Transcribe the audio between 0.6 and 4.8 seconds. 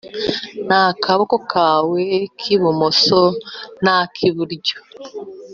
n’akaboko kamwe k’ibumoso na kiburyo